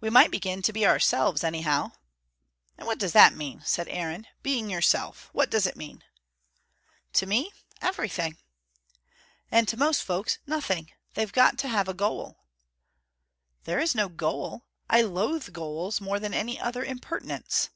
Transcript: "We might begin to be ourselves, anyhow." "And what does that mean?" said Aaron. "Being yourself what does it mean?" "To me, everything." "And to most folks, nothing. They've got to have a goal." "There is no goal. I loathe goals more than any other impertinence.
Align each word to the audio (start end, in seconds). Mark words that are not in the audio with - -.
"We 0.00 0.10
might 0.10 0.32
begin 0.32 0.62
to 0.62 0.72
be 0.72 0.84
ourselves, 0.84 1.44
anyhow." 1.44 1.92
"And 2.76 2.88
what 2.88 2.98
does 2.98 3.12
that 3.12 3.34
mean?" 3.36 3.62
said 3.64 3.86
Aaron. 3.86 4.26
"Being 4.42 4.68
yourself 4.68 5.30
what 5.32 5.48
does 5.48 5.64
it 5.64 5.76
mean?" 5.76 6.02
"To 7.12 7.26
me, 7.26 7.52
everything." 7.80 8.36
"And 9.52 9.68
to 9.68 9.76
most 9.76 10.02
folks, 10.02 10.38
nothing. 10.44 10.90
They've 11.12 11.32
got 11.32 11.56
to 11.58 11.68
have 11.68 11.86
a 11.86 11.94
goal." 11.94 12.40
"There 13.62 13.78
is 13.78 13.94
no 13.94 14.08
goal. 14.08 14.64
I 14.90 15.02
loathe 15.02 15.52
goals 15.52 16.00
more 16.00 16.18
than 16.18 16.34
any 16.34 16.58
other 16.58 16.84
impertinence. 16.84 17.70